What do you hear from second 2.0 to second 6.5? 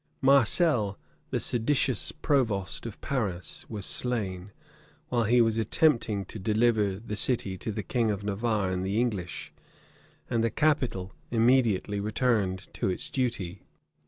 provost of Paris, was slain, while he was attempting to